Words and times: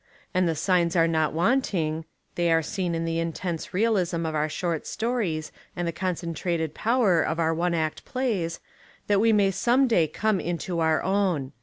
And 0.33 0.49
the 0.49 0.55
signs 0.55 0.95
are 0.95 1.07
not 1.07 1.31
wanting— 1.31 2.05
they 2.33 2.51
are 2.51 2.63
seen 2.63 2.95
in 2.95 3.05
the 3.05 3.19
intense 3.19 3.71
realism 3.71 4.25
of 4.25 4.33
our 4.33 4.49
short 4.49 4.87
stories, 4.87 5.51
and 5.75 5.87
the 5.87 5.91
concentrated 5.91 6.73
power 6.73 7.21
of 7.21 7.39
our 7.39 7.53
one 7.53 7.75
act 7.75 8.03
plays,— 8.03 8.59
that 9.05 9.19
we 9.21 9.31
may 9.31 9.51
some 9.51 9.87
day 9.87 10.07
come 10.07 10.39
into 10.39 10.79
our 10.79 11.03
own. 11.03 11.51